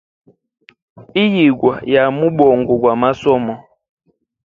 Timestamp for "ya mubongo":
1.93-2.71